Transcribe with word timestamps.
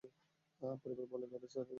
পরিবার 0.83 1.05
বলে 1.11 1.25
কথা, 1.33 1.47
স্যার। 1.47 1.67